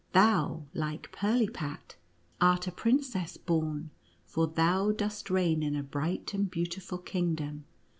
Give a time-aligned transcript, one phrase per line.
[0.13, 1.95] Thou, like Pirlipat,
[2.41, 3.91] art a princess born,
[4.25, 7.65] for thou dost reign in a bright and beautiful kingdom.